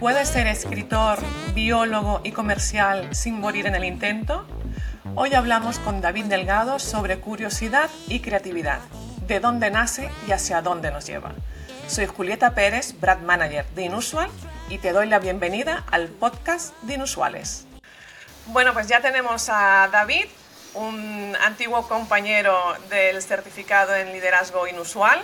[0.00, 1.18] ¿Se puede ser escritor,
[1.52, 4.46] biólogo y comercial sin morir en el intento?
[5.14, 8.80] Hoy hablamos con David Delgado sobre curiosidad y creatividad,
[9.26, 11.32] de dónde nace y hacia dónde nos lleva.
[11.86, 14.30] Soy Julieta Pérez, Brad Manager de Inusual,
[14.70, 17.66] y te doy la bienvenida al podcast de Inusuales.
[18.46, 20.24] Bueno, pues ya tenemos a David,
[20.72, 22.56] un antiguo compañero
[22.88, 25.20] del certificado en liderazgo inusual.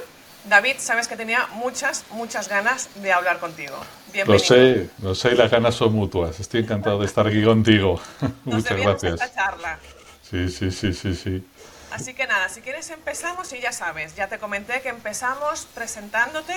[0.48, 3.77] David, sabes que tenía muchas, muchas ganas de hablar contigo.
[4.12, 4.32] Bienvenido.
[4.32, 6.38] Lo sé, lo sé y las ganas son mutuas.
[6.38, 8.00] Estoy encantado de estar aquí contigo.
[8.45, 9.14] muchas gracias.
[9.14, 9.78] Esta charla.
[10.22, 11.45] Sí, sí, sí, sí, sí.
[11.91, 16.55] Así que nada, si quieres empezamos y ya sabes, ya te comenté que empezamos presentándote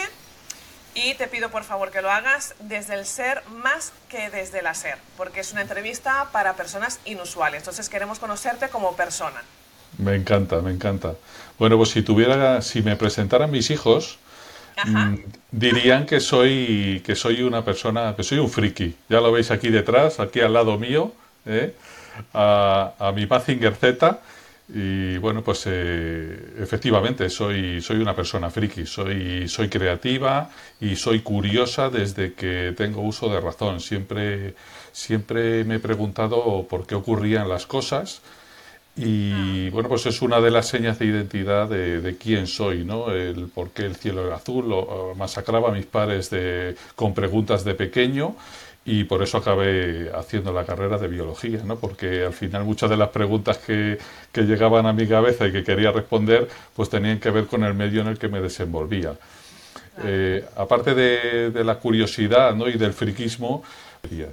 [0.93, 4.67] y te pido por favor que lo hagas desde el ser más que desde el
[4.67, 7.61] hacer, porque es una entrevista para personas inusuales.
[7.61, 9.41] Entonces queremos conocerte como persona.
[9.97, 11.15] Me encanta, me encanta.
[11.57, 14.19] Bueno, pues si tuviera, si me presentaran mis hijos,
[14.85, 15.15] mm,
[15.51, 18.95] dirían que soy, que soy una persona, que soy un friki.
[19.09, 21.13] Ya lo veis aquí detrás, aquí al lado mío,
[21.45, 21.73] ¿eh?
[22.33, 24.19] a, a mi Mazinger Z
[24.71, 31.21] y bueno, pues eh, efectivamente soy, soy una persona friki, soy, soy creativa y soy
[31.21, 33.79] curiosa desde que tengo uso de razón.
[33.79, 34.53] Siempre,
[34.91, 38.21] siempre me he preguntado por qué ocurrían las cosas
[38.95, 43.11] y bueno, pues es una de las señas de identidad de, quién soy, ¿no?
[43.11, 47.63] El por qué el cielo era azul, o, masacraba a mis padres de, con preguntas
[47.63, 48.35] de pequeño
[48.85, 51.77] y por eso acabé haciendo la carrera de biología, ¿no?
[51.77, 53.99] porque al final muchas de las preguntas que,
[54.31, 57.73] que, llegaban a mi cabeza y que quería responder pues tenían que ver con el
[57.73, 59.13] medio en el que me desenvolvía.
[60.03, 62.67] Eh, aparte de, de, la curiosidad ¿no?
[62.67, 63.63] y del friquismo,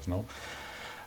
[0.07, 0.25] ¿no?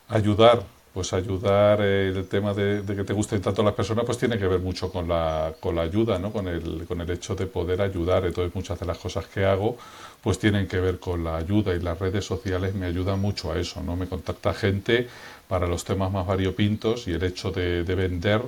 [0.09, 4.37] ayudar pues ayudar eh, el tema de, que te gusten tanto las personas pues tiene
[4.37, 6.31] que ver mucho con la, con la ayuda ¿no?
[6.31, 8.25] con, el, con el hecho de poder ayudar.
[8.25, 9.77] Entonces muchas de las cosas que hago
[10.21, 13.59] pues tienen que ver con la ayuda y las redes sociales me ayudan mucho a
[13.59, 15.07] eso no me contacta gente
[15.47, 18.41] para los temas más variopintos y el hecho de, vender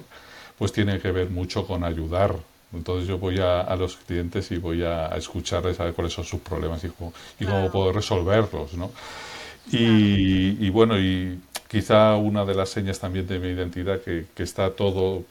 [0.57, 2.35] pues tiene que ver mucho con ayudar.
[2.74, 6.41] Entonces yo voy a, los clientes y voy a, escucharles a ver cuáles son sus
[6.41, 8.91] problemas y cómo, y cómo puedo resolverlos ¿no?
[9.72, 11.40] y, y bueno y
[11.71, 15.23] quizá una de las señas también de mi identidad que, está todo,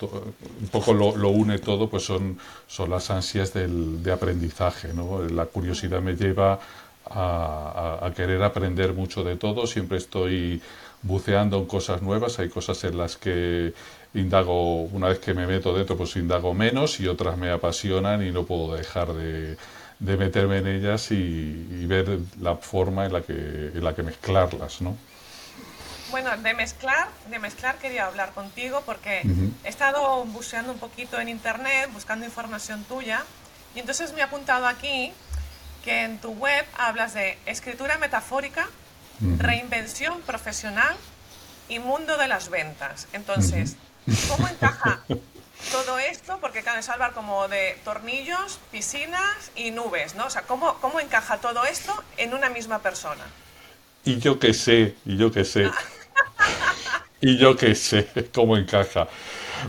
[0.62, 4.94] un poco lo, une todo, pues son, son las ansias del, de aprendizaje.
[4.94, 5.22] ¿no?
[5.22, 6.58] La curiosidad me lleva
[7.04, 10.62] a, a, querer aprender mucho de todo, siempre estoy
[11.02, 13.74] buceando en cosas nuevas, hay cosas en las que
[14.14, 18.32] indago, una vez que me meto dentro, pues indago menos y otras me apasionan y
[18.32, 19.58] no puedo dejar de,
[19.98, 23.34] de meterme en ellas y, y, ver la forma en la que,
[23.74, 24.96] en la que mezclarlas, ¿no?
[26.10, 29.22] Bueno, de mezclar, de mezclar quería hablar contigo porque
[29.64, 33.24] he estado buceando un poquito en internet, buscando información tuya,
[33.74, 35.12] y entonces me he apuntado aquí
[35.84, 38.68] que en tu web hablas de escritura metafórica,
[39.38, 40.96] reinvención profesional
[41.68, 43.06] y mundo de las ventas.
[43.12, 43.76] Entonces,
[44.28, 45.04] ¿cómo encaja
[45.70, 46.38] todo esto?
[46.40, 50.26] Porque claro, es hablar como de tornillos, piscinas y nubes, ¿no?
[50.26, 53.24] O sea, ¿cómo, cómo encaja todo esto en una misma persona?
[54.04, 55.70] Y yo qué sé, y yo qué sé.
[57.20, 59.08] y yo qué sé cómo encaja.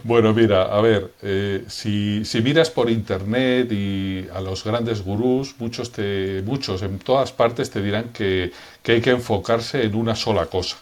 [0.04, 5.56] Bueno, mira, a ver, eh, si, si, miras por internet y a los grandes gurús,
[5.60, 8.52] muchos, te, muchos en todas partes te dirán que,
[8.82, 10.78] que hay que enfocarse en una sola cosa.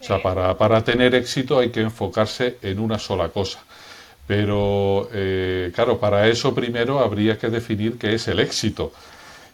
[0.00, 3.60] O sea, para, para, tener éxito hay que enfocarse en una sola cosa.
[4.26, 8.92] Pero, eh, claro, para eso primero habría que definir qué es el éxito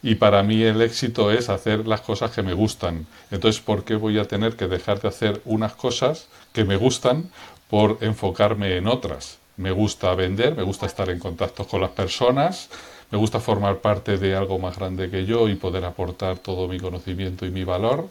[0.03, 3.07] y para mí el éxito es hacer las cosas que me gustan.
[3.31, 7.31] Entonces, ¿por qué voy a tener que dejar de hacer unas cosas que me gustan
[7.69, 9.39] por enfocarme en otras?
[9.57, 12.71] Me gusta vender, me gusta estar en contacto con las personas,
[13.11, 16.79] me gusta formar parte de algo más grande que yo y poder aportar todo mi
[16.79, 18.09] conocimiento y mi valor.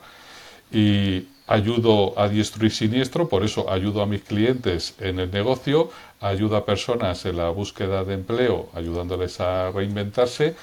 [0.71, 5.89] Y ayudo a diestro y siniestro, por eso ayudo a mis clientes en el negocio,
[6.19, 10.55] ayudo a personas en la búsqueda de empleo, ayudándoles a reinventarse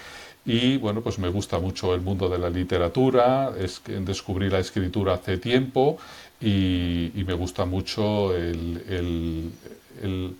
[0.44, 5.14] y bueno, pues me gusta mucho el mundo de la literatura, es, descubrí la escritura
[5.14, 5.98] hace tiempo
[6.40, 9.52] y, me gusta mucho el,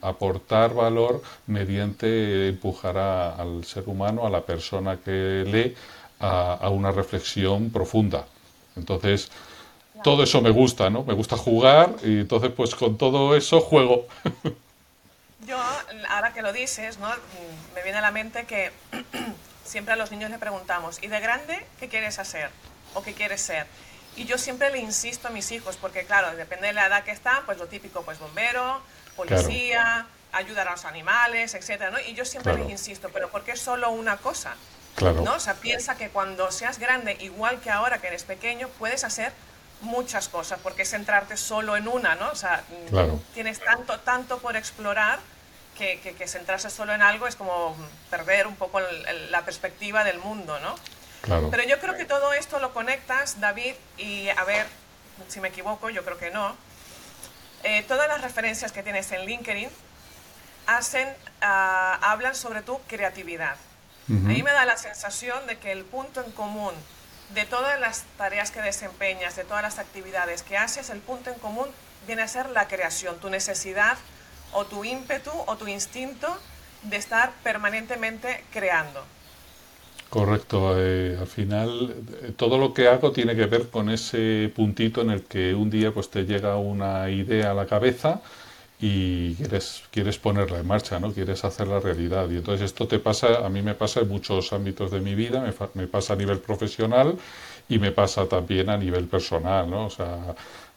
[0.03, 5.75] aportar valor mediante empujar al ser humano, a la persona que lee,
[6.21, 8.27] a, una reflexión profunda.
[8.77, 9.31] Entonces,
[10.03, 11.05] todo eso me gusta, ¿no?
[11.05, 14.07] Me gusta jugar y entonces pues con todo eso juego.
[15.47, 15.57] Yo,
[16.11, 17.09] ahora que lo dices, ¿no?
[17.75, 18.71] Me viene a la mente que
[19.65, 22.51] siempre a los niños le preguntamos, ¿y de grande qué quieres hacer?
[22.95, 23.67] ¿O qué quieres ser?
[24.17, 27.11] Y yo siempre le insisto a mis hijos, porque claro, depende de la edad que
[27.11, 28.81] están, pues lo típico, pues bombero,
[29.17, 31.99] policía, ayudar a los animales, etcétera, ¿no?
[31.99, 34.55] Y yo siempre les insisto, ¿pero por qué solo una cosa?
[34.95, 35.23] Claro.
[35.23, 35.35] ¿no?
[35.35, 39.33] O sea, piensa que cuando seas grande, igual que ahora que eres pequeño, puedes hacer
[39.81, 42.31] muchas cosas, porque centrarte solo en una, ¿no?
[42.31, 42.63] O sea,
[43.35, 45.19] tienes tanto, tanto por explorar
[45.75, 47.77] que, que, centrarse solo en algo es como
[48.11, 48.81] perder un poco
[49.31, 50.75] la perspectiva del mundo, ¿no?
[51.23, 51.51] Claro.
[51.51, 54.67] Pero yo creo que todo esto lo conectas, David, y a ver
[55.29, 56.57] si me equivoco, yo creo que no.
[57.63, 59.71] Eh, todas las referencias que tienes en LinkedIn
[60.67, 61.09] hacen,
[61.41, 63.57] ah, hablan sobre tu creatividad.
[64.29, 66.75] Ahí me da la sensación de que el punto en común
[67.31, 71.39] de todas las tareas que desempeñas, de todas las actividades que haces, el punto en
[71.39, 71.71] común
[72.07, 73.97] viene a ser la creación, tu necesidad
[74.55, 76.29] o tu ímpetu o tu instinto
[76.83, 79.01] de estar permanentemente creando.
[80.11, 80.75] Correcto.
[80.79, 85.11] Eh, al final, eh, todo lo que hago tiene que ver con ese puntito en
[85.11, 88.21] el que un día pues te llega una idea a la cabeza
[88.81, 91.13] y quieres, quieres ponerla en marcha, ¿no?
[91.13, 92.29] Quieres hacerla realidad.
[92.31, 95.43] Y entonces esto te pasa, a mí me pasa en muchos ámbitos de mi vida,
[95.75, 97.17] me, pasa a nivel profesional
[97.69, 99.89] y me pasa también a nivel personal, ¿no?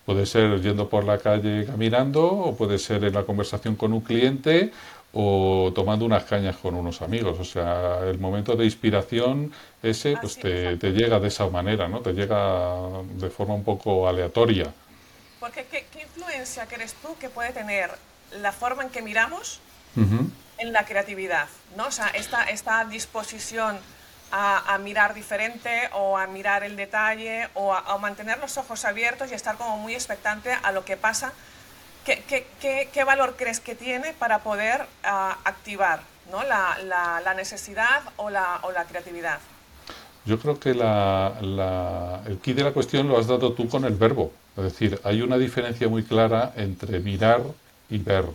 [0.08, 4.00] Puede ser yendo por la calle caminando o puede ser en la conversación con un
[4.00, 4.72] cliente
[5.12, 7.38] o tomando unas cañas con unos amigos.
[7.38, 9.52] O sea, el momento de inspiración
[9.84, 12.00] ese pues te, te, llega de esa manera, ¿no?
[12.00, 14.74] Te llega de forma un poco aleatoria.
[15.42, 17.92] Porque ¿qué, influencia crees tú que puede tener
[18.42, 19.60] la forma en que miramos
[20.58, 21.50] en la creatividad?
[21.76, 21.88] ¿no?
[21.88, 23.78] O sea, esta, esta disposición
[24.32, 29.34] a, mirar diferente o a mirar el detalle o a, mantener los ojos abiertos y
[29.34, 31.34] estar como muy expectante a lo que pasa.
[32.06, 36.02] ¿Qué, qué, qué, valor crees que tiene para poder ah, activar
[36.32, 36.42] ¿no?
[36.44, 36.78] la,
[37.24, 39.40] la, necesidad o la, o la creatividad?
[40.26, 41.34] Yo creo que la,
[42.26, 44.32] el key de la cuestión lo has dado tú con el verbo.
[44.56, 47.42] Es decir, hay una diferencia muy clara entre mirar
[47.90, 48.26] y ver.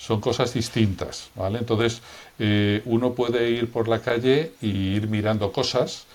[0.00, 1.58] Son cosas distintas, ¿vale?
[1.58, 2.00] Entonces,
[2.38, 6.06] eh, uno puede ir por la calle y ir mirando cosas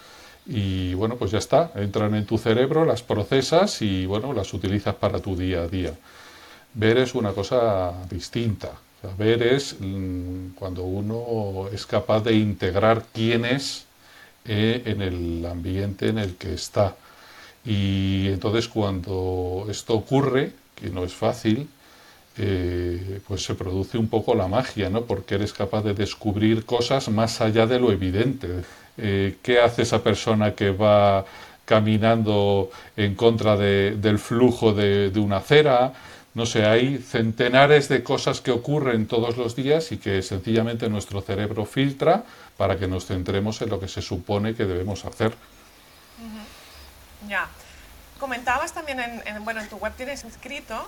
[0.48, 1.72] y, bueno, pues ya está.
[1.76, 5.94] Entran en tu cerebro, las procesas y, bueno, las utilizas para tu día a día.
[6.74, 8.72] Ver es una cosa distinta.
[9.20, 13.86] ver es mm, cuando uno es capaz de integrar quién es
[14.46, 16.96] eh, en el ambiente en el que está
[17.66, 21.68] y entonces cuando esto ocurre, que no es fácil,
[22.38, 25.04] eh, pues se produce un poco la magia, ¿no?
[25.04, 28.64] Porque eres capaz de descubrir cosas más allá de lo evidente.
[28.98, 31.26] Eh, ¿Qué hace esa persona que va
[31.66, 35.94] caminando en contra del flujo de, de, una acera?
[36.34, 41.22] No sé, hay centenares de cosas que ocurren todos los días y que sencillamente nuestro
[41.22, 42.24] cerebro filtra
[42.58, 45.34] para que nos centremos en lo que se supone que debemos hacer.
[47.28, 47.48] Ya.
[48.20, 50.88] Comentabas también en, bueno, en tu web tienes escrito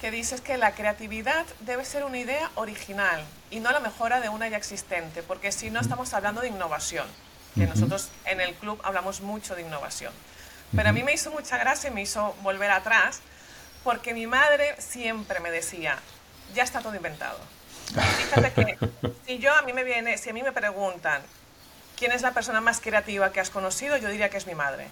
[0.00, 4.28] que dices que la creatividad debe ser una idea original y no la mejora de
[4.28, 7.06] una ya existente, porque si no estamos hablando de innovación,
[7.54, 10.12] que nosotros en el club hablamos mucho de innovación.
[10.74, 13.20] Pero a mí me hizo mucha gracia y me hizo volver atrás,
[13.82, 15.98] porque mi madre siempre me decía,
[16.54, 17.38] ya está todo inventado.
[18.18, 21.22] Fíjate que si yo a mí me viene, si a mí me preguntan
[21.96, 24.88] quién es la persona más creativa que has conocido, yo diría que es mi madre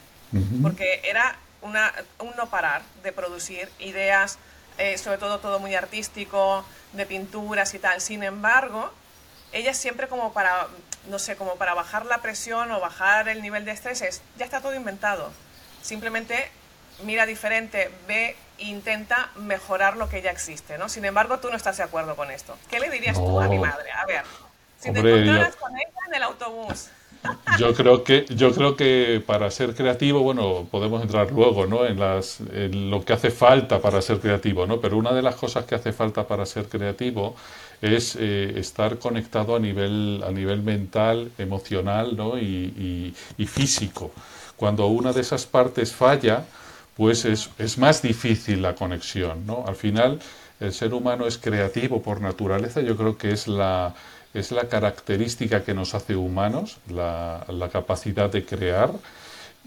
[0.62, 4.38] porque era una, un no parar de producir ideas,
[4.78, 8.00] eh, sobre todo todo muy artístico, de pinturas y tal.
[8.00, 8.90] Sin embargo,
[9.52, 10.68] ella siempre como para,
[11.08, 14.44] no sé, como para bajar la presión o bajar el nivel de estrés, es, ya
[14.44, 15.30] está todo inventado.
[15.82, 16.50] Simplemente
[17.02, 20.88] mira diferente, ve e intenta mejorar lo que ya existe, ¿no?
[20.88, 22.56] Sin embargo, tú no estás de acuerdo con esto.
[22.70, 23.92] ¿Qué le dirías tú a mi madre?
[23.92, 24.24] A ver,
[24.80, 26.88] si te encontraras con ella en el autobús
[27.58, 31.86] yo creo que yo creo que para ser creativo, bueno, podemos entrar luego, ¿no?
[31.86, 34.80] En las en lo que hace falta para ser creativo, ¿no?
[34.80, 37.36] Pero una de las cosas que hace falta para ser creativo
[37.80, 42.38] es eh, estar conectado a nivel a nivel mental, emocional, ¿no?
[42.38, 44.10] Y, y, físico.
[44.56, 46.44] Cuando una de esas partes falla,
[46.96, 49.64] pues es, es más difícil la conexión, ¿no?
[49.66, 50.18] Al final,
[50.60, 52.80] el ser humano es creativo por naturaleza.
[52.80, 53.94] Yo creo que es la
[54.38, 58.92] es la característica que nos hace humanos, la, capacidad de crear.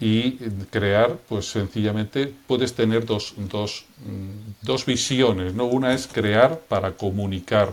[0.02, 0.32] Y
[0.70, 5.66] crear, pues sencillamente puedes tener dos, dos, mm, dos visiones, ¿no?
[5.66, 7.68] Una es crear para comunicar,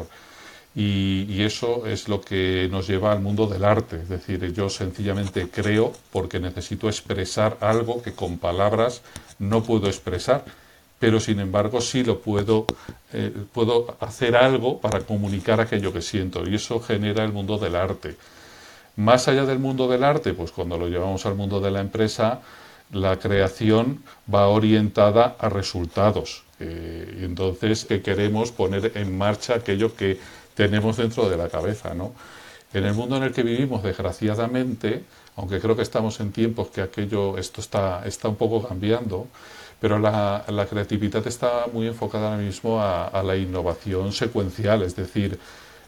[0.75, 3.96] y, y, eso es lo que nos lleva al mundo del arte.
[4.01, 9.01] Es decir, yo sencillamente creo porque necesito expresar algo que con palabras
[9.39, 10.44] no puedo expresar
[11.00, 12.66] pero sin embargo sí lo puedo,
[13.14, 17.76] eh, puedo hacer algo para comunicar aquello que siento y eso genera el mundo del
[17.76, 18.16] arte.
[18.98, 22.42] Más allá del mundo del arte, pues cuando lo llevamos al mundo de la empresa,
[22.92, 26.44] la creación va orientada a resultados.
[26.60, 30.18] Eh, entonces que queremos poner en marcha aquello que
[30.56, 32.14] tenemos dentro de la cabeza, ¿no?
[32.74, 35.04] En el mundo en el que vivimos, desgraciadamente,
[35.36, 39.28] aunque creo que estamos en tiempos que aquello, esto está, está un poco cambiando,
[39.80, 45.40] pero la, creatividad está muy enfocada ahora mismo a, la innovación secuencial, es decir,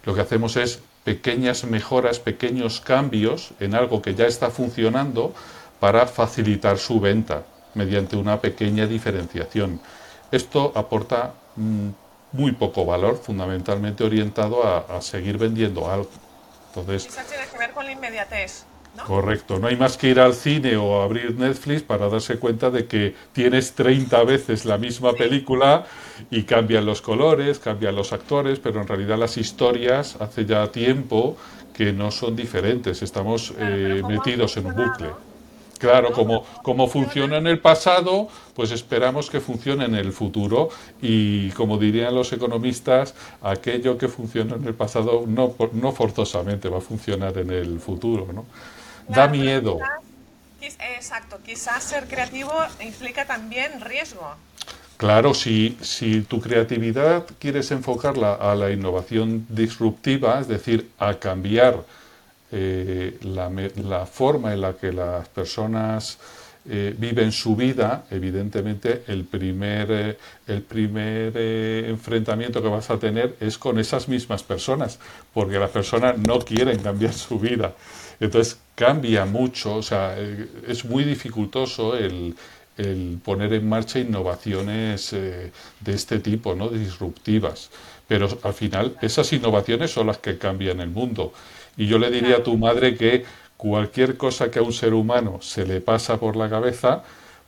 [0.05, 5.33] lo que hacemos es pequeñas mejoras, pequeños cambios en algo que ya está funcionando
[5.79, 7.43] para facilitar su venta
[7.73, 9.81] mediante una pequeña diferenciación.
[10.31, 11.89] Esto aporta mm,
[12.33, 16.09] muy poco valor, fundamentalmente orientado a, seguir vendiendo algo.
[16.67, 18.65] Entonces, Quizás tiene que ver con la inmediatez.
[19.05, 22.85] Correcto, no hay más que ir al cine o abrir Netflix para darse cuenta de
[22.85, 25.85] que tienes 30 veces la misma película
[26.29, 31.37] y cambian los colores, cambian los actores, pero en realidad las historias hace ya tiempo
[31.73, 35.09] que no son diferentes, estamos eh, metidos en un bucle.
[35.79, 40.67] Claro, como, como funciona en el pasado, pues esperamos que funcione en el futuro
[41.01, 46.79] y como dirían los economistas, aquello que funciona en el pasado no, no forzosamente va
[46.79, 48.45] a funcionar en el futuro, ¿no?
[49.09, 49.79] Da miedo.
[50.61, 54.35] exacto, quizás ser creativo implica también riesgo.
[54.97, 61.85] Claro, si, si tu creatividad quieres enfocarla a la innovación disruptiva, es decir, a cambiar
[62.51, 66.17] eh, la, la, forma en la que las personas
[66.67, 73.37] eh, viven su vida, evidentemente el primer, eh, el primer enfrentamiento que vas a tener
[73.39, 74.99] es con esas mismas personas,
[75.33, 77.73] porque las personas no quieren cambiar su vida.
[78.19, 82.35] Entonces cambia mucho, o sea, eh, es muy dificultoso el,
[83.23, 86.69] poner en marcha innovaciones eh, de este tipo, ¿no?
[86.69, 87.69] disruptivas.
[88.07, 91.33] Pero al final esas innovaciones son las que cambian el mundo.
[91.75, 93.25] Y yo le diría a tu madre que
[93.57, 97.03] cualquier cosa que a un ser humano se le pasa por la cabeza,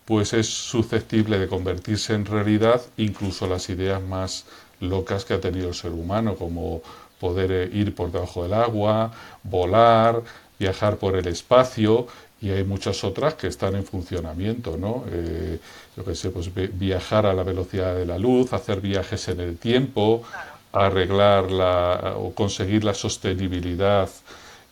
[0.06, 4.46] pues es susceptible de convertirse en realidad incluso las ideas más
[4.82, 6.82] locas que ha tenido el ser humano, como
[7.20, 9.12] poder eh, ir por debajo del agua,
[9.44, 10.22] volar,
[10.62, 12.08] viajar por el espacio
[12.40, 15.04] y hay muchas otras que están en funcionamiento, ¿no?
[15.12, 15.60] Eh,
[15.98, 19.58] yo que sé, pues viajar a la velocidad de la luz, hacer viajes en el
[19.58, 20.24] tiempo,
[20.72, 24.10] arreglar la, o conseguir la sostenibilidad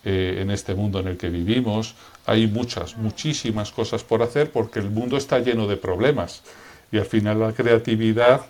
[0.03, 1.95] eh, en este mundo en el que vivimos.
[2.25, 6.43] Hay muchas, muchísimas cosas por hacer porque el mundo está lleno de problemas
[6.91, 8.45] y al final la creatividad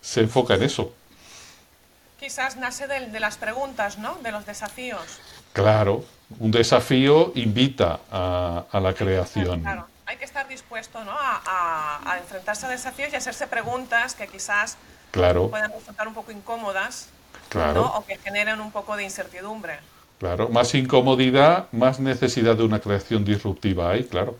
[0.00, 0.92] se enfoca en eso.
[2.18, 4.18] Quizás nace de, de las preguntas, ¿no?
[4.22, 5.20] De los desafíos.
[5.52, 6.04] Claro,
[6.38, 9.60] un desafío invita a, la creación.
[9.60, 11.12] Claro, hay que estar dispuesto ¿no?
[11.12, 14.76] a, enfrentarse a desafíos y hacerse preguntas que quizás
[15.12, 17.08] puedan resultar un poco incómodas
[17.76, 19.78] o que generen un poco de incertidumbre.
[20.18, 24.36] Claro, más incomodidad, más necesidad de una creación disruptiva hay, claro.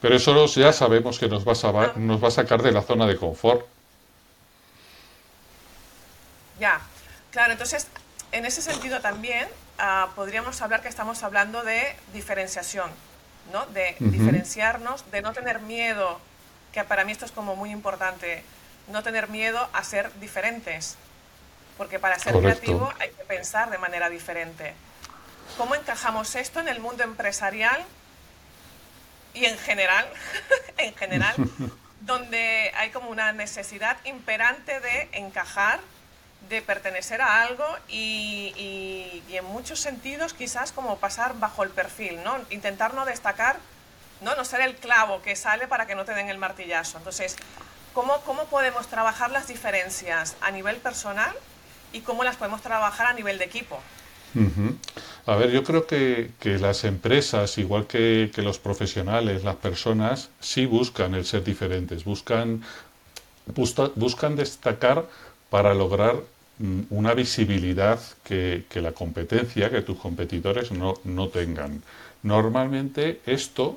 [0.00, 3.06] Pero eso ya sabemos que nos va a, nos va a sacar de la zona
[3.06, 3.64] de confort.
[6.58, 6.80] Ya,
[7.30, 7.86] claro, entonces
[8.32, 9.46] en ese sentido también
[9.78, 12.90] ah, podríamos hablar que estamos hablando de diferenciación,
[13.52, 13.66] ¿no?
[13.66, 16.18] De diferenciarnos, de no tener miedo,
[16.72, 18.42] que para mí esto es como muy importante,
[18.88, 20.96] no tener miedo a ser diferentes,
[21.76, 24.74] porque para ser creativo hay que pensar de manera diferente.
[25.58, 27.84] ¿Cómo encajamos esto en el mundo empresarial
[29.34, 30.06] y en general,
[30.78, 31.34] en general,
[32.00, 35.80] donde hay como una necesidad imperante de encajar
[36.48, 42.36] de pertenecer a algo y, en muchos sentidos quizás como pasar bajo el perfil, ¿no?
[42.50, 43.58] Intentar no destacar,
[44.20, 44.34] ¿no?
[44.36, 46.98] No ser el clavo que sale para que no te den el martillazo.
[46.98, 47.36] Entonces,
[47.94, 51.34] ¿cómo, cómo podemos trabajar las diferencias a nivel personal
[51.92, 53.80] y cómo las podemos trabajar a nivel de equipo?
[55.26, 60.66] A ver, yo creo que, las empresas, igual que, que, los profesionales, las personas, sí
[60.66, 62.62] buscan el ser diferentes, buscan,
[63.46, 65.06] buscan destacar
[65.52, 66.16] para lograr
[66.58, 71.82] mm, una visibilidad que, la competencia, que tus competidores no, no, tengan.
[72.22, 73.76] Normalmente esto,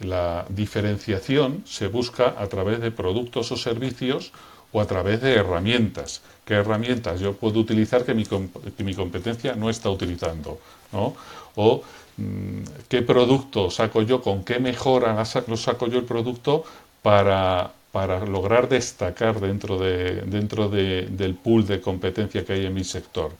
[0.00, 4.32] la diferenciación, se busca a través de productos o servicios
[4.72, 6.22] o a través de herramientas.
[6.44, 10.58] ¿Qué herramientas yo puedo utilizar que mi, que mi competencia no está utilizando?
[10.90, 11.14] ¿no?
[11.54, 11.84] O
[12.16, 16.64] mm, qué producto saco yo, con qué mejora lo saco yo el producto
[17.00, 22.74] para, para lograr destacar dentro, de, dentro de, del pool de competencia que hay en
[22.74, 23.32] mi sector.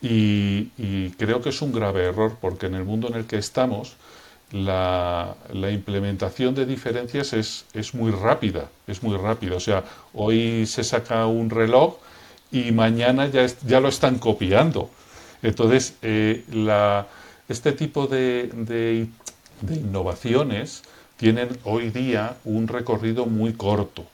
[0.00, 3.94] Y, creo que es un grave error porque en el mundo en el que estamos
[4.50, 9.56] la, la implementación de diferencias es, es, muy rápida, es muy rápida.
[9.56, 9.84] O sea,
[10.14, 11.96] hoy se saca un reloj
[12.50, 14.90] y mañana ya, ya lo están copiando.
[15.42, 17.06] Entonces, eh, la,
[17.48, 19.06] este tipo de, de,
[19.60, 20.82] de innovaciones
[21.22, 24.04] tienen hoy día un recorrido muy corto,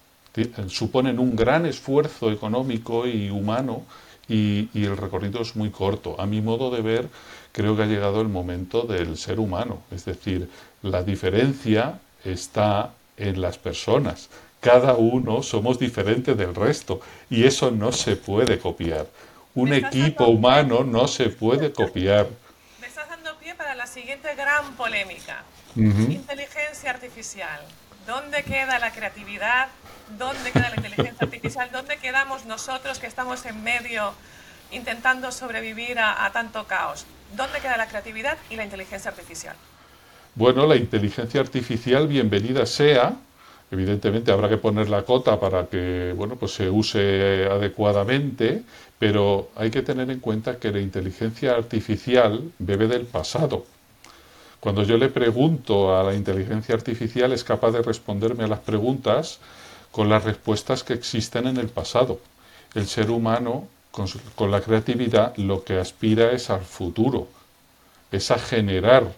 [0.66, 3.84] suponen un gran esfuerzo económico y humano
[4.28, 6.20] y, y, el recorrido es muy corto.
[6.20, 7.08] A mi modo de ver,
[7.50, 9.78] creo que ha llegado el momento del ser humano.
[9.90, 10.50] Es decir,
[10.82, 14.28] la diferencia está en las personas.
[14.60, 17.00] Cada uno somos diferentes del resto
[17.30, 19.06] y eso no se puede copiar.
[19.54, 22.26] Un equipo humano no se puede copiar.
[22.82, 25.42] Me estás dando pie para la siguiente gran polémica.
[25.76, 27.60] Inteligencia artificial.
[28.06, 29.68] ¿Dónde queda la creatividad?
[30.18, 31.68] ¿Dónde queda la inteligencia artificial?
[31.70, 34.14] ¿Dónde quedamos nosotros que estamos en medio
[34.70, 37.04] intentando sobrevivir a, tanto caos?
[37.36, 39.56] ¿Dónde queda la creatividad y la inteligencia artificial?
[40.34, 43.16] Bueno, la inteligencia artificial, bienvenida sea.
[43.70, 48.62] Evidentemente habrá que poner la cota para que bueno, pues se use adecuadamente,
[48.98, 53.66] pero hay que tener en cuenta que la inteligencia artificial bebe del pasado.
[54.60, 59.38] Cuando yo le pregunto a la inteligencia artificial es capaz de responderme a las preguntas
[59.92, 62.20] con las respuestas que existen en el pasado.
[62.74, 67.28] El ser humano, con, la creatividad, lo que aspira es al futuro,
[68.10, 69.12] es a generar.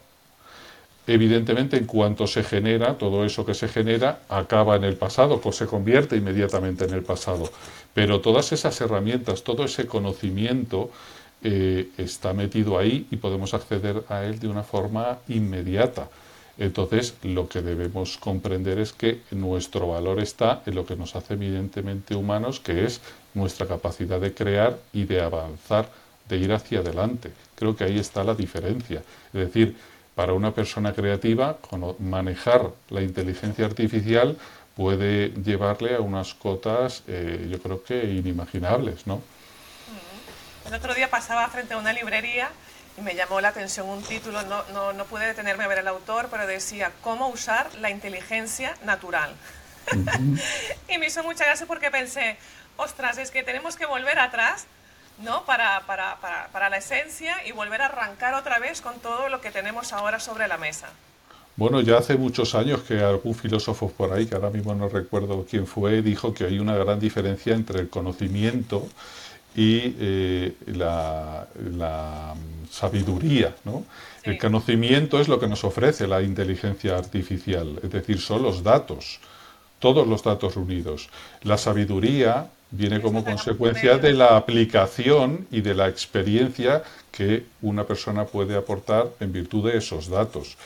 [1.07, 5.53] Evidentemente, en cuanto se genera, todo eso que se genera acaba en el pasado, o
[5.53, 7.51] se convierte inmediatamente en el pasado.
[7.95, 10.91] Pero todas esas herramientas, todo ese conocimiento,
[11.43, 16.09] eh, está metido ahí y podemos acceder a él de una forma inmediata.
[16.59, 21.35] Entonces, lo que debemos comprender es que nuestro valor está en lo que nos hace
[21.35, 23.01] evidentemente humanos, que es
[23.33, 25.89] nuestra capacidad de crear y de avanzar,
[26.29, 27.31] de ir hacia adelante.
[27.55, 29.03] Creo que ahí está la diferencia.
[29.33, 29.75] Es decir,
[30.15, 31.57] para una persona creativa,
[31.99, 34.37] manejar la inteligencia artificial
[34.77, 39.23] puede llevarle a unas cotas, eh, yo creo que inimaginables, ¿no?
[40.71, 42.49] El otro día pasaba frente a una librería
[42.97, 45.89] y me llamó la atención un título, no, no, no pude detenerme a ver el
[45.89, 49.35] autor, pero decía, ¿cómo usar la inteligencia natural?
[50.89, 52.37] y me hizo mucha gracia porque pensé,
[52.77, 54.67] ostras, es que tenemos que volver atrás
[55.25, 55.45] ¿no?
[55.45, 59.41] Para, para, para, para, la esencia y volver a arrancar otra vez con todo lo
[59.41, 60.89] que tenemos ahora sobre la mesa.
[61.57, 65.45] Bueno, ya hace muchos años que algún filósofo por ahí, que ahora mismo no recuerdo
[65.51, 68.89] quién fue, dijo que hay una gran diferencia entre el conocimiento
[69.55, 71.47] y eh, la,
[72.71, 73.55] sabiduría.
[73.65, 73.85] ¿no?
[74.23, 79.19] El conocimiento es lo que nos ofrece la inteligencia artificial, es decir, son los datos,
[79.81, 81.09] todos los datos reunidos.
[81.43, 88.25] La sabiduría viene como consecuencia de la aplicación y de la experiencia que una persona
[88.25, 90.57] puede aportar en virtud de esos datos.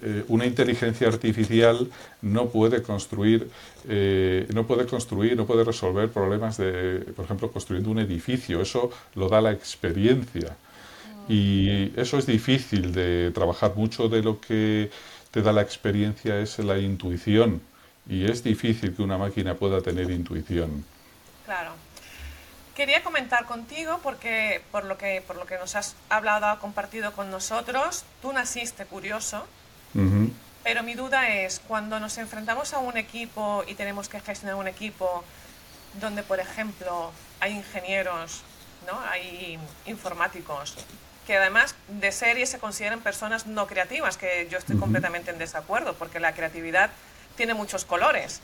[0.00, 1.90] Eh, una inteligencia artificial
[2.22, 3.50] no puede construir,
[3.88, 8.62] eh, no puede construir, no puede resolver problemas de, por ejemplo, construyendo un edificio.
[8.62, 10.56] Eso lo da la experiencia.
[11.28, 13.74] Y eso es difícil de trabajar.
[13.76, 14.90] Mucho de lo que
[15.30, 17.60] te da la experiencia es la intuición.
[18.08, 20.84] Y es difícil que una máquina pueda tener intuición.
[21.44, 21.72] Claro.
[22.74, 27.30] Quería comentar contigo porque por lo que por lo que nos has hablado, compartido con
[27.30, 29.44] nosotros, tú naciste curioso,
[30.62, 34.68] pero mi duda es, cuando nos enfrentamos a un equipo y tenemos que gestionar un
[34.68, 35.24] equipo
[36.00, 38.42] donde, por ejemplo, hay ingenieros,
[38.86, 38.98] ¿no?
[39.10, 40.76] hay informáticos,
[41.26, 45.94] que además de serie se consideran personas no creativas, que yo estoy completamente en desacuerdo,
[45.94, 46.90] porque la creatividad
[47.36, 48.40] tiene muchos colores.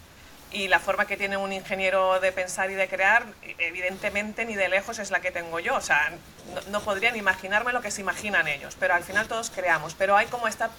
[0.51, 3.27] Y la forma que tiene un ingeniero de pensar y de crear,
[3.59, 5.75] evidentemente ni de lejos es la que tengo yo.
[5.75, 6.11] O sea,
[6.55, 9.95] no, no podría ni imaginarme lo que se imaginan ellos, pero al final todos creamos.
[9.95, 10.71] Pero hay como esta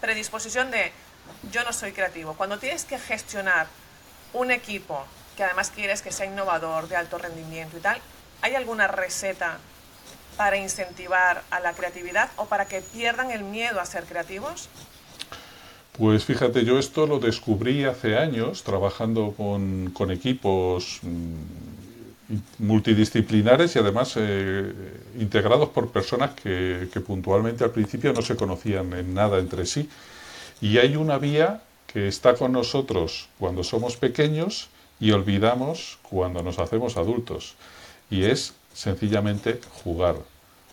[0.00, 0.92] predisposición de
[1.52, 2.34] yo no soy creativo.
[2.34, 3.66] Cuando tienes que gestionar
[4.32, 5.04] un equipo
[5.36, 7.98] que además quieres que sea innovador, de alto rendimiento y tal,
[8.42, 9.58] ¿hay alguna receta
[10.36, 14.68] para incentivar a la creatividad o para que pierdan el miedo a ser creativos?
[15.92, 21.85] Pues fíjate, yo esto lo descubrí hace años trabajando con, con equipos mm,
[22.58, 24.72] multidisciplinares y además eh,
[25.18, 29.88] integrados por personas que, que, puntualmente al principio no se conocían en nada entre sí.
[30.60, 36.58] Y hay una vía que está con nosotros cuando somos pequeños y olvidamos cuando nos
[36.58, 37.54] hacemos adultos.
[38.10, 40.16] Y es sencillamente jugar.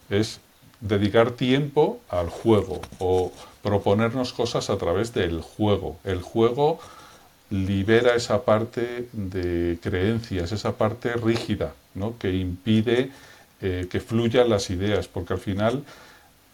[0.09, 0.39] Es
[0.81, 5.97] dedicar tiempo al juego o proponernos cosas a través del juego.
[6.03, 6.79] El juego
[7.53, 12.17] libera esa parte de creencias, esa parte rígida, ¿no?
[12.17, 13.11] que impide
[13.61, 15.83] eh, que fluyan las ideas, porque al final,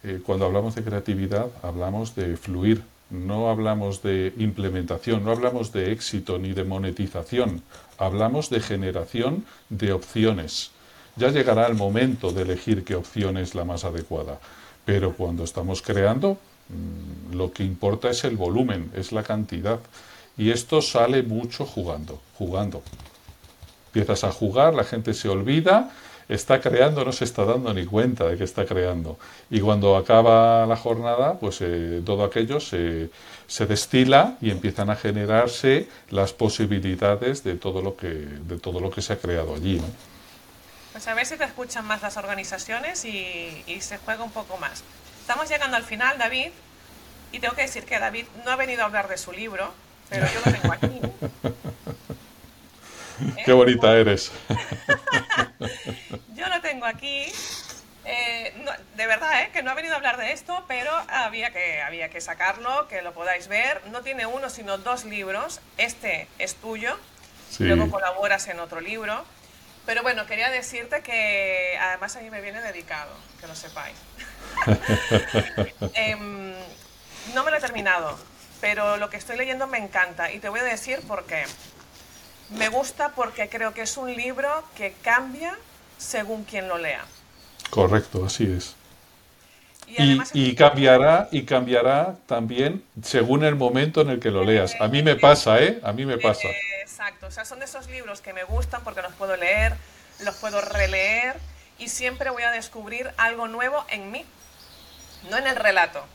[0.03, 5.93] eh, cuando hablamos de creatividad, hablamos de fluir, no hablamos de implementación, no hablamos de
[5.93, 7.63] éxito ni de monetización,
[7.97, 10.71] hablamos de generación de opciones.
[11.15, 14.38] Ya llegará el momento de elegir qué opción es la más adecuada,
[14.83, 19.79] pero cuando estamos creando, mm, lo que importa es el volumen, es la cantidad.
[20.39, 22.82] Y esto sale mucho jugando, jugando.
[23.88, 25.91] Empiezas a jugar, la gente se olvida,
[26.30, 29.19] está creando, no se está dando ni cuenta de que está creando.
[29.49, 33.10] Y cuando acaba la jornada, pues eh, todo aquello se,
[33.67, 39.02] destila y empiezan a generarse las posibilidades de todo lo que, de todo lo que
[39.02, 39.82] se ha creado allí.
[40.93, 44.56] Pues a ver si te escuchan más las organizaciones y, y se juega un poco
[44.56, 44.86] más.
[45.19, 46.52] Estamos llegando al final, David,
[47.34, 49.73] y tengo que decir que David no ha venido a hablar de su libro,
[50.10, 51.02] pero yo lo tengo aquí.
[53.45, 54.32] Qué bonita eres.
[56.36, 57.32] yo lo tengo aquí.
[58.06, 58.54] Eh,
[58.95, 62.10] de verdad, eh, que no ha venido a hablar de esto, pero había que, había
[62.10, 63.82] que sacarlo, que lo podáis ver.
[63.91, 65.62] No tiene uno, sino dos libros.
[65.78, 66.98] Este es tuyo,
[67.60, 69.26] luego colaboras en otro libro.
[69.86, 73.98] Pero bueno, quería decirte que además a mí me viene dedicado, que lo sepáis.
[75.93, 76.54] Em,
[77.34, 78.17] no me lo he terminado,
[78.62, 81.43] pero lo que estoy leyendo me encanta y te voy a decir por qué.
[82.50, 85.58] Me gusta porque creo que es un libro que cambia
[85.98, 87.06] según quien lo lea.
[87.69, 88.76] Correcto, así es.
[90.34, 94.76] Y, cambiará y cambiará también según el momento en el que lo leas.
[94.80, 95.80] A mí me pasa, ¿eh?
[95.84, 96.48] A mí me pasa.
[96.82, 99.74] Exacto, o sea, son de esos libros que me gustan porque los puedo leer,
[100.24, 101.38] los puedo releer
[101.80, 104.26] y siempre voy a descubrir algo nuevo en mí,
[105.30, 106.06] no en el relato.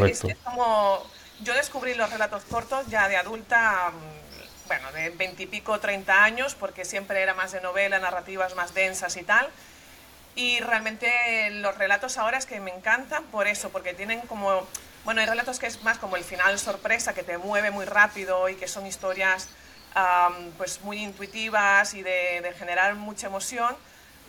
[0.00, 1.04] Es, como,
[1.44, 6.84] yo descubrí los relatos cortos ya de adulta, mm, bueno, de veintipico, treinta años, porque
[6.84, 9.48] siempre era más de novela, narrativas más densas y tal.
[10.34, 14.66] Y realmente los relatos ahora es que me encantan por eso, porque tienen como,
[15.04, 18.48] bueno, hay relatos que es más como el final sorpresa, que te mueve muy rápido
[18.48, 19.48] y que son historias
[20.58, 23.76] pues muy intuitivas y de, generar mucha emoción,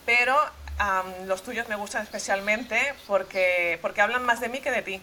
[0.06, 0.38] pero
[1.26, 5.02] los tuyos me gustan especialmente porque, porque hablan más de mí que de ti.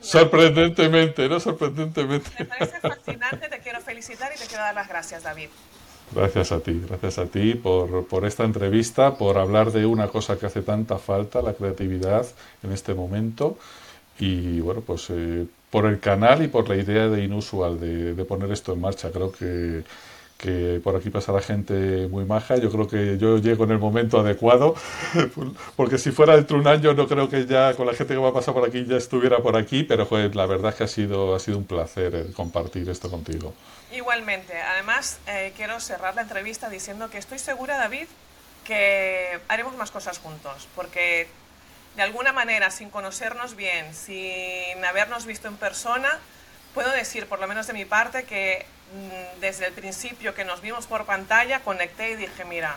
[0.00, 1.40] Sorprendentemente, ¿no?
[1.40, 2.30] Sorprendentemente.
[2.38, 5.48] Me parece fascinante, te quiero felicitar y te quiero dar las gracias, David.
[6.12, 10.38] Gracias a ti, gracias a ti por, por, esta entrevista, por hablar de una cosa
[10.38, 12.26] que hace tanta falta, la creatividad
[12.62, 13.58] en este momento.
[14.18, 18.24] Y bueno, pues eh, por el canal y por la idea de Inusual de, de
[18.24, 19.10] poner esto en marcha.
[19.10, 19.82] Creo que
[20.44, 22.56] que por aquí pasa la gente muy maja.
[22.56, 24.74] Yo creo que yo llego en el momento adecuado,
[25.76, 28.28] porque si fuera de un año no creo que ya con la gente que va
[28.28, 30.88] a pasar por aquí ya estuviera por aquí, pero pues, la verdad es que ha
[30.88, 33.54] sido, ha sido un placer eh, compartir esto contigo.
[33.90, 34.60] Igualmente.
[34.60, 38.06] Además, eh, quiero cerrar la entrevista diciendo que estoy segura, David,
[38.64, 41.26] que haremos más cosas juntos, porque
[41.96, 46.18] de alguna manera, sin conocernos bien, sin habernos visto en persona,
[46.74, 48.66] puedo decir, por lo menos de mi parte, que
[49.40, 52.76] desde el principio que nos vimos por pantalla, conecté y dije, mira,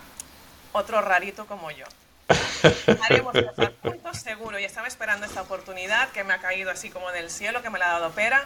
[0.71, 1.85] otro rarito como yo.
[3.03, 4.59] Haremos cosas juntos, seguro.
[4.59, 7.79] Y estaba esperando esta oportunidad que me ha caído así como del cielo, que me
[7.79, 8.45] la ha dado pera.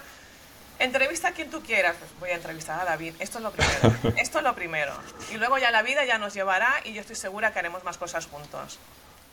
[0.80, 1.96] Entrevista a quien tú quieras.
[1.98, 3.14] Pues voy a entrevistar a David.
[3.20, 4.16] Esto es lo primero.
[4.18, 4.94] Esto es lo primero.
[5.32, 7.98] Y luego ya la vida ya nos llevará y yo estoy segura que haremos más
[7.98, 8.80] cosas juntos.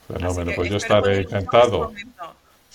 [0.07, 1.93] Fenómeno, pues yo estaré encantado.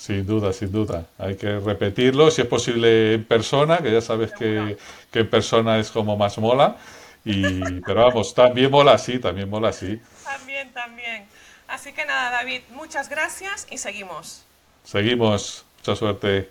[0.03, 1.05] Sin duda, sin duda.
[1.17, 4.75] Hay que repetirlo, si es posible en persona, que ya sabes que,
[5.09, 6.75] que en persona es como más mola.
[7.23, 10.01] Y, pero vamos, también mola así, también mola así.
[10.25, 11.25] También, también.
[11.69, 14.43] Así que nada, David, muchas gracias y seguimos.
[14.83, 15.63] Seguimos.
[15.77, 16.49] Mucha suerte.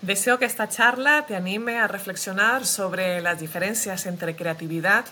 [0.00, 5.04] Deseo que esta charla te anime a reflexionar sobre las diferencias entre creatividad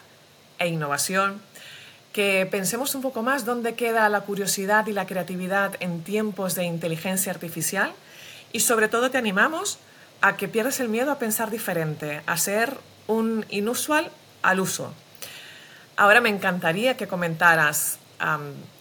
[0.60, 1.42] e innovación
[2.12, 6.64] que pensemos un poco más dónde queda la curiosidad y la creatividad en tiempos de
[6.64, 7.92] inteligencia artificial
[8.52, 9.78] y sobre todo te animamos
[10.20, 14.10] a que pierdas el miedo a pensar diferente, a ser un inusual
[14.42, 14.92] al uso.
[15.96, 17.98] Ahora me encantaría que comentaras,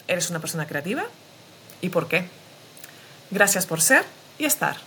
[0.08, 1.04] ¿eres una persona creativa?
[1.82, 2.28] ¿Y por qué?
[3.32, 4.04] Gracias por ser
[4.40, 4.78] y estar.